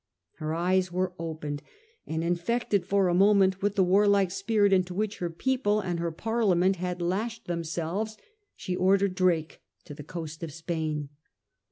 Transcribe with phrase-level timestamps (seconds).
[0.37, 1.61] Her eyes were opened;
[2.07, 6.11] and infected for a moment with the warlike spirit into which her people and her
[6.11, 8.17] Parliament had lashed themselves,
[8.55, 11.09] she ordered Drake to the coast of Spain.